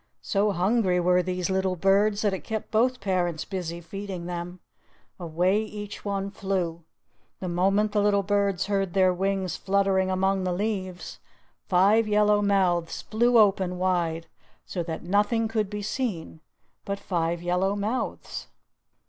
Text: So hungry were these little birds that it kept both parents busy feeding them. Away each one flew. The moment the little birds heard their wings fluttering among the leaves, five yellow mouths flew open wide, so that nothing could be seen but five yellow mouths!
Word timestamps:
So 0.23 0.49
hungry 0.51 0.99
were 0.99 1.21
these 1.21 1.51
little 1.51 1.75
birds 1.75 2.23
that 2.23 2.33
it 2.33 2.39
kept 2.43 2.71
both 2.71 2.99
parents 3.01 3.45
busy 3.45 3.79
feeding 3.81 4.25
them. 4.25 4.59
Away 5.19 5.61
each 5.61 6.03
one 6.03 6.31
flew. 6.31 6.83
The 7.39 7.47
moment 7.47 7.91
the 7.91 8.01
little 8.01 8.23
birds 8.23 8.65
heard 8.65 8.95
their 8.95 9.13
wings 9.13 9.57
fluttering 9.57 10.09
among 10.09 10.43
the 10.43 10.53
leaves, 10.53 11.19
five 11.69 12.07
yellow 12.07 12.41
mouths 12.41 13.03
flew 13.03 13.37
open 13.37 13.77
wide, 13.77 14.25
so 14.65 14.81
that 14.81 15.03
nothing 15.03 15.47
could 15.47 15.69
be 15.69 15.83
seen 15.83 16.41
but 16.83 16.97
five 16.99 17.43
yellow 17.43 17.75
mouths! 17.75 18.47